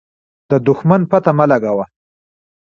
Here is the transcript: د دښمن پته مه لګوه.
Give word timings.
د 0.49 0.51
دښمن 0.67 1.01
پته 1.11 1.31
مه 1.37 1.45
لګوه. 1.51 1.85